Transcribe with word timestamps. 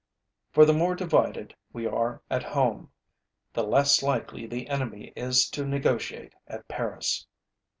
For 0.51 0.65
the 0.65 0.73
more 0.73 0.95
divided 0.95 1.55
we 1.73 1.85
are 1.85 2.23
at 2.27 2.41
home, 2.41 2.89
the 3.53 3.61
less 3.63 4.01
likely 4.01 4.47
the 4.47 4.67
enemy 4.67 5.13
is 5.15 5.47
to 5.51 5.63
negotiate 5.63 6.33
at 6.47 6.67
Paris. 6.67 7.27